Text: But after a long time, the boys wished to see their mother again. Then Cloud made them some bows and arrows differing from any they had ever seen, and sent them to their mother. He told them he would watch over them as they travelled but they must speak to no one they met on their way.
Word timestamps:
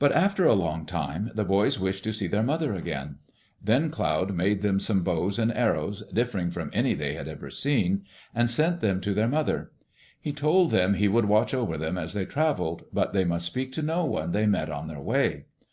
But 0.00 0.10
after 0.10 0.44
a 0.46 0.52
long 0.52 0.84
time, 0.84 1.30
the 1.32 1.44
boys 1.44 1.78
wished 1.78 2.02
to 2.02 2.12
see 2.12 2.26
their 2.26 2.42
mother 2.42 2.74
again. 2.74 3.20
Then 3.62 3.88
Cloud 3.88 4.34
made 4.34 4.62
them 4.62 4.80
some 4.80 5.04
bows 5.04 5.38
and 5.38 5.56
arrows 5.56 6.02
differing 6.12 6.50
from 6.50 6.70
any 6.72 6.92
they 6.94 7.12
had 7.14 7.28
ever 7.28 7.50
seen, 7.50 8.04
and 8.34 8.50
sent 8.50 8.80
them 8.80 9.00
to 9.02 9.14
their 9.14 9.28
mother. 9.28 9.70
He 10.20 10.32
told 10.32 10.72
them 10.72 10.94
he 10.94 11.06
would 11.06 11.26
watch 11.26 11.54
over 11.54 11.78
them 11.78 11.96
as 11.96 12.14
they 12.14 12.24
travelled 12.26 12.86
but 12.92 13.12
they 13.12 13.24
must 13.24 13.46
speak 13.46 13.70
to 13.74 13.82
no 13.82 14.04
one 14.04 14.32
they 14.32 14.46
met 14.46 14.70
on 14.70 14.88
their 14.88 15.00
way. 15.00 15.44